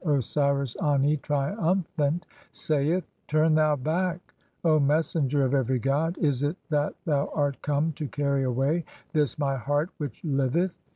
[0.03, 4.33] Osiris Ani, triumphant, saith:— "Turn thou hack,
[4.65, 6.15] O messenger of every god!
[6.15, 8.83] (2) Is it that "thou art come [to carry away]
[9.13, 10.73] this my heart which liveth?